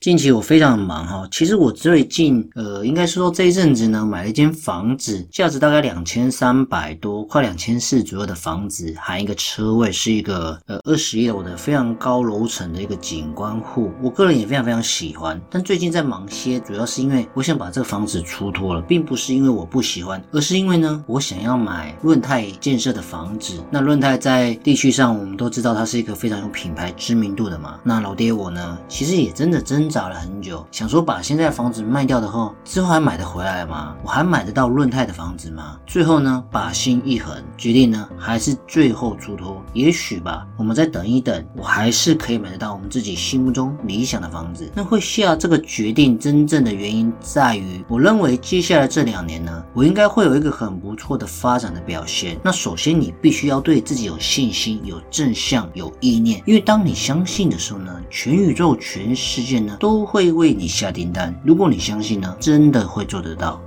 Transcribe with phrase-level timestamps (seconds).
[0.00, 15.40] 近期我非常忙哈，其实我最近呃，应该是说这一阵子呢，买了一间房子，价值大概两千三百多，快两千四左右的房子，含一个车位，是一个呃二十一楼的非常高楼层的一个景观户，我个人也非常非常喜欢。
[15.50, 23.54] 但最近在忙些，主要是因为我想把这个房子出脱了，并不是因为我不喜欢，而是因为呢，我想要买润泰建设的房子。
[23.68, 27.80] 那润泰在地区上，我们都知道它是一个非常有品牌知名度的嘛。
[27.82, 29.87] 那老爹我呢，其实也真的真。
[29.88, 33.96] 找了很久，想说把现在房子卖掉的后，之后还买得回来吗？
[34.02, 35.78] 我还买得到润泰的房子吗？
[35.86, 39.62] 最后呢，把心一横，决定呢，还是最后出脱。
[39.72, 44.70] 也许吧，我们再等一等，我还是可以买得到我们自己心目中理想的房子。
[44.74, 52.38] 那会下这个决定，真正的原因在于，我认为接下来这两年呢，我应该会有一个很不错的发展的表现。
[52.42, 56.42] 那首先，你必须要对自己有信心，有正向，有意念。
[56.46, 59.76] 因为当你相信的时候呢，全宇宙、全世界呢。
[59.78, 61.34] 都会为你下订单。
[61.44, 63.60] 如果你相信呢，真的会做得到。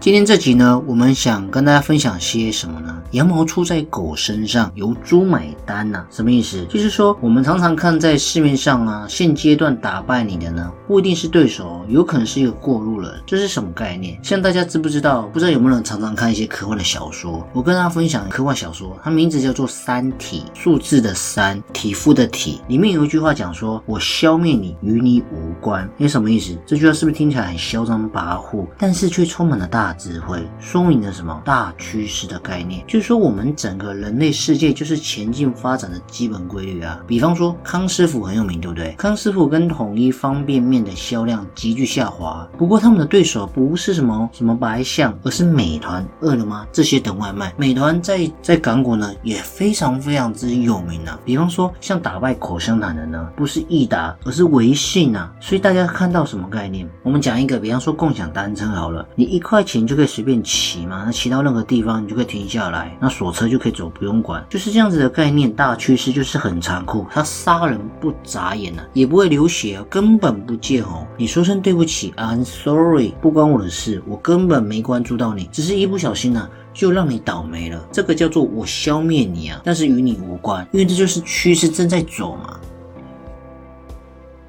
[0.00, 3.02] 今天这集呢，我们想跟大家分享些什么呢？
[3.12, 6.04] 羊毛出在狗身上，由猪买单呐？
[6.10, 6.64] 什么意思？
[6.68, 13.12] 就是说，我们常常看在市面上啊，现阶段打败你的呢，不一定是对手，有可能是一个过路人。
[13.24, 14.18] 这是什么概念？
[14.24, 15.22] 像大家知不知道？
[15.32, 17.46] 不知道有没有人常常看一些科幻的小说？
[17.52, 22.60] 我跟大家分享科幻小说，它名字叫做《三体》，数字的三，体肤的体。
[22.66, 26.56] 里面有一句话讲说：“我消灭你，与你无关。”有什么意思？
[26.66, 29.81] 这句话是不是听起来很嚣张跋扈，但是却充满了大？
[29.82, 32.86] 大智慧说明了什么大趋势的概念？
[32.86, 37.00] 就是说，我们整个人类世界就是前进发展的基本规律啊。
[37.04, 38.94] 比方说，康师傅很有名，对不对？
[38.96, 42.48] 康师傅跟统一方便面的销量急剧下滑。
[42.56, 47.52] 不过，他们的对手不是什么什么白象，而是美团、饿了么这些等外卖。
[47.56, 51.18] 美团在在港股呢也非常非常之有名啊。
[51.24, 55.34] 比方说，像打败口香糖的呢，不是易达，而是微信啊。
[55.40, 56.88] 所以大家看到什么概念？
[57.02, 59.82] 我们讲一个，比方说共享单车好了，你一块钱。
[59.92, 65.52] 就可以随便骑嘛，那骑到任何地方你就可以停下来，那锁车就可以走，不用管，就是这样子的概念。
[65.52, 71.06] 大趋势就是很残酷，他杀人不眨眼呢，也不会流血啊，根本不见红。
[71.18, 77.84] 你说声对不起，I'm sorry，不关我的事，我根本没关注到你，只是一不小心呢，就让你倒霉了。
[77.90, 82.58] 这个叫做我消灭你啊，但是与你无关，因为这就是趋势正在走嘛。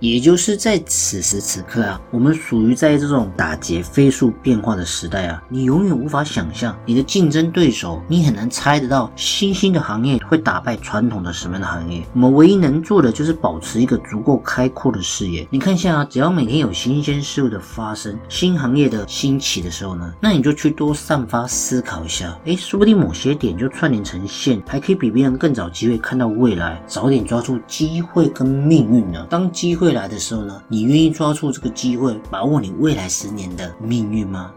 [0.03, 12.06] 也就是在此时此刻啊，我们属于在这种打劫飞速变化的时代啊，你永远无法想象你的竞争对手，你很难猜得到新兴的行业会打败传统的什么样的行业。
[12.12, 15.47] 我们唯一能做的就是保持一个足够开阔的视野。
[15.50, 29.25] 你看一下啊，只要每天有新鲜事物的发生，新行业的兴起的时候呢，那你就去多散发思考一下，哎，说不定某些点就串联成线，还可以比别人更早机会看到未来，早点抓住机会跟命运呢。
[29.30, 29.93] 当机会。
[29.94, 34.54] 来的时候呢，你愿意抓住这个机会，把握你未来十年的命运吗？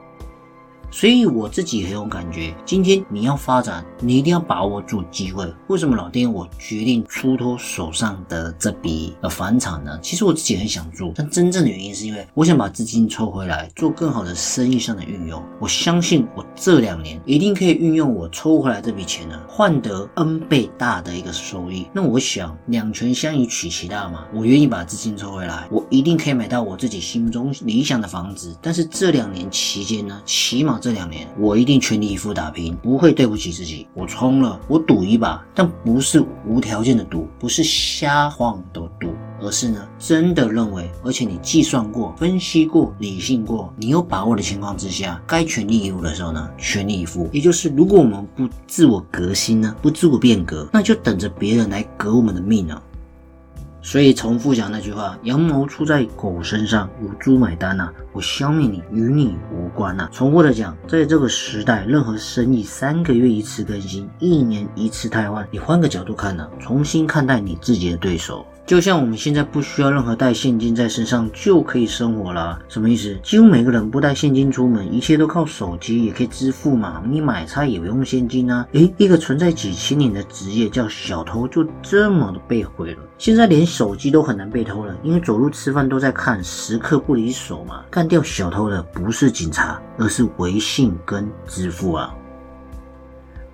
[0.98, 2.56] 所以我自己很有感觉。
[2.64, 5.46] 今天你要发展，你一定要把握住机会。
[5.66, 9.98] 为什么老爹我决定出脱手上的这笔呃房产呢？
[10.00, 15.42] 其实我自己很想做，但真正的原因是因为我想把资金抽回来，做更好的生意上的运用。
[15.60, 21.86] 我相信我这两年一定可以运用我抽回来这笔钱呢，换得 N 倍大的一个收益。
[21.92, 28.56] 那我想两全相宜取其大嘛，我愿意把资金抽回来，我一定可以买到我自己心目中理想的房子。
[28.62, 30.80] 但是这两年期间呢，起码。
[30.86, 33.88] 这两年我一定全力以赴打拼，不会对不起自己。
[33.92, 39.08] 我冲了，我赌一把，但不是无条件的赌，不是瞎晃的赌，
[39.40, 47.28] 而是呢真的认为，而且你计算过、分析过、理性过，你有把握的情况之下，该全力以赴的时候呢，全力以赴。
[47.32, 52.80] 也就是如果我们不自我革新呢，不自我变革，那就等着别人来革我们的命呢。
[53.86, 57.88] 所以重复讲那句话：羊毛出在狗身上，有猪买单呐！
[58.12, 60.08] 我消灭你，与你无关呐！
[60.10, 65.46] 重复的讲，在这个时代，任何生意三个月一次更新，一年一次汰换。
[65.52, 68.44] 你换个角度看呢，重新看待你自己的对手。
[68.66, 73.16] 就像我们现在不需要任何带现金在身上就可以生活了，什么意思？
[73.22, 77.00] 几乎每个人不带现金出门，一切都靠手机也可以支付嘛。
[77.08, 78.66] 你买菜也不用现金啊。
[78.72, 82.98] 诶，一个存在几千年的职业叫小偷，就这么的被毁了。
[83.18, 87.84] 现在连手机都很难被偷了，因为走路吃饭都在看，时刻不离手嘛。
[87.88, 92.12] 干掉小偷的不是警察，而是微信跟支付啊。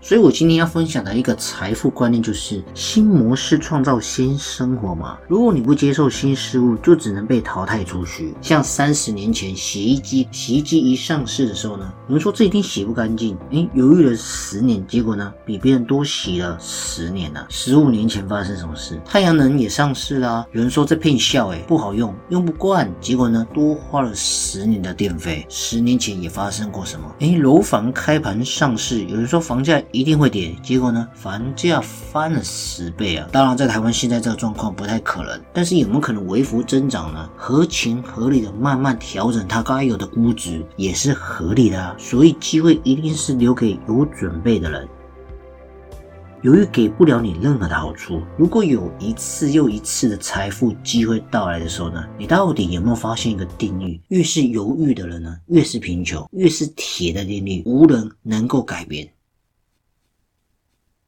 [0.04, 5.16] 所以，我今天要分享的一个财富观念就是新模式创造新生活嘛。
[5.28, 8.34] 如果你不接受新事物，就只能被淘汰出去。
[8.42, 17.46] 像三十年前洗衣机，洗衣机一上市的时候呢，有人说这一定洗不干净，哎，犹豫了十年，结果呢，比别人多洗了十年呢。
[17.48, 19.00] 十五年前发生什么事？
[19.04, 25.46] 太阳能也上市啦，有人说这片笑，哎，不好用，用不惯，结果呢，多花了十年的电费。
[25.48, 27.06] 十年前也发生过什么？
[27.20, 29.80] 哎，楼房开盘上市，有人说房价。
[29.92, 31.06] 一定会跌，结果呢？
[31.14, 33.28] 房价翻了十倍啊！
[33.30, 37.28] 当然，在台湾现在这个状况不太可能，但是有没有可能微幅增长呢？
[37.36, 41.94] 合情合理的慢慢调整它该有的估值也是合理的啊！
[41.98, 44.88] 所以机会一定是留给有准备的人。
[46.40, 52.04] 由于给不了你任何的好处，如果有一次又一次的财富机会到来的时候呢？
[52.18, 54.00] 你到底有没有发现一个定律？
[54.08, 59.08] 越是犹豫的人呢，越是贫穷；越是铁的定律，无人能够改变。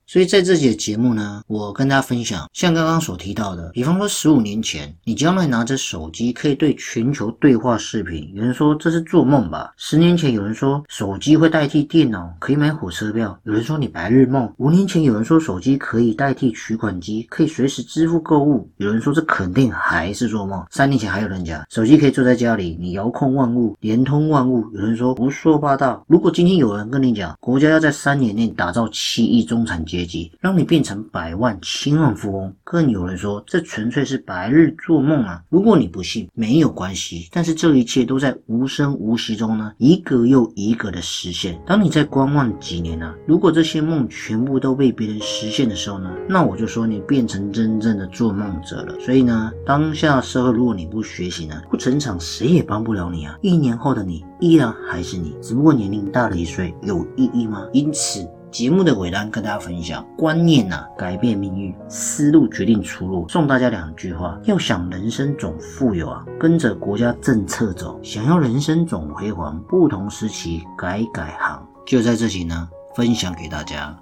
[0.07, 9.73] 所以在这节节目呢，我跟大家分享，像刚刚所提到的，比方说十五年前，你将来拿着手机可以对全球对话视频，有人说这是做梦吧？
[9.77, 14.53] 十年前有人说手机会代替电脑，可以买火车票，有人说你白日梦。
[14.59, 20.65] 五年前有人说手机可以代替取款机，可以随时支付购物，有人说这肯定还是做梦。
[20.71, 26.05] 三年前还有人讲手机可以坐在家里，你遥控万物，连通万物，有人说胡说八道。
[26.07, 32.53] 如果今天有人跟你讲，国家要在三年内打造七亿中产阶阶级，让你变成百万、千万富翁。
[32.65, 35.41] 更有人说，这纯粹是白日做梦啊！
[35.49, 37.29] 如果你不信，没有关系。
[37.31, 41.61] 但是这一切都在无声无息中呢，一个又一个的实现。
[41.65, 48.99] 当你在观望几年呢，如果这些梦全部都被别人实现的时候呢，那我就说你变成真正的做梦者了。
[48.99, 53.39] 所以呢，当下社会如果你不学习呢，不成长，谁也帮不了你啊！
[53.43, 57.65] 一年后的你依然还是你，只不过年龄大了一岁，有意义吗？
[57.73, 58.27] 因此。
[58.55, 63.29] 节目的尾端跟大家分享观念呐，改变命运，思路决定出路。
[63.29, 71.67] 送大家两句话：要想人生总富有啊，跟着国家政策走；想要人生总辉煌，不同时期改改行。
[71.85, 73.99] 就在这里呢，分享给大家。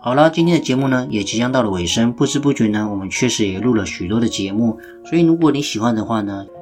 [0.00, 4.78] 好了，今天的节目呢也即将到了尾声，不知不觉呢，我们确实也录了许多的节目。
[5.04, 6.46] 所以如果你喜欢的话呢，